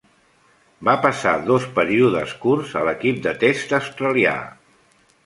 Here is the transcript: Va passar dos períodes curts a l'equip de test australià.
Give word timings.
Va 0.87 0.93
passar 1.01 1.33
dos 1.49 1.67
períodes 1.75 2.33
curts 2.45 2.73
a 2.81 2.87
l'equip 2.87 3.21
de 3.27 3.35
test 3.45 3.77
australià. 3.81 4.35